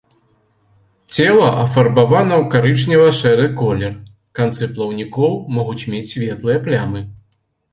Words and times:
Цела 1.17 1.49
афарбавана 1.63 2.33
ў 2.41 2.45
карычнева-шэры 2.55 3.45
колер, 3.61 3.93
канцы 4.41 4.63
плаўнікоў 4.79 5.31
могуць 5.59 5.81
мець 5.93 6.05
светлыя 6.15 6.57
плямы. 6.67 7.01